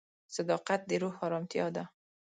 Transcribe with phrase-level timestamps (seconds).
[0.35, 1.83] صداقت د روح ارامتیا ده.